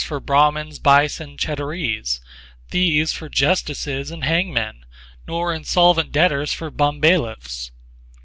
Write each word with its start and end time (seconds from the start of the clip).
]for 0.01 0.19
Bramins, 0.19 0.79
Bice 0.81 1.19
and 1.19 1.37
Chehterees; 1.37 2.21
thieves 2.69 3.13
for 3.13 3.29
justices 3.29 4.09
and 4.09 4.23
hangmen; 4.23 4.83
nor 5.27 5.53
insolvent 5.53 6.11
debtors 6.11 6.51
for 6.51 6.71
bum 6.71 6.99
bailiffs. 6.99 7.69